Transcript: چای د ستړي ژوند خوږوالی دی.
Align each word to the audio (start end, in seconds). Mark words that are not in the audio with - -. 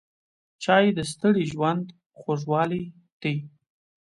چای 0.63 0.85
د 0.97 0.99
ستړي 1.11 1.43
ژوند 1.51 1.85
خوږوالی 2.19 2.83
دی. 3.21 3.35